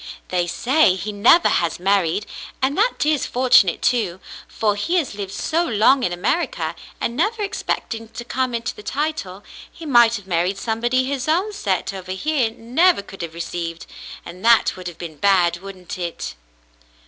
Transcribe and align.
"They 0.29 0.47
say 0.47 0.95
he 0.95 1.11
never 1.11 1.47
has 1.47 1.79
married, 1.79 2.25
and 2.59 2.75
that 2.75 3.05
is 3.05 3.27
fortunate 3.27 3.83
too; 3.83 4.19
for 4.47 4.75
he 4.75 4.95
has 4.95 5.13
lived 5.13 5.31
so 5.31 5.63
long 5.63 6.01
in 6.01 6.11
America, 6.11 6.73
and 6.99 7.15
never 7.15 7.43
expecting 7.43 8.07
to 8.09 8.25
come 8.25 8.55
into 8.55 8.73
the 8.73 8.81
title, 8.81 9.43
he 9.71 9.85
might 9.85 10.15
have 10.15 10.25
married 10.25 10.57
somebody 10.57 11.03
his 11.05 11.27
own 11.27 11.53
set 11.53 11.93
over 11.93 12.13
here 12.13 12.49
never 12.49 13.03
could 13.03 13.21
have 13.21 13.35
received, 13.35 13.85
and 14.25 14.43
that 14.43 14.75
would 14.75 14.87
have 14.87 14.97
been 14.97 15.17
bad, 15.17 15.57
wouldn't 15.57 15.99
it. 15.99 16.33